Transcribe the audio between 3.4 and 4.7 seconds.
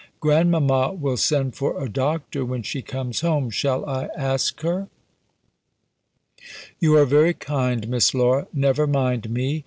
Shall I ask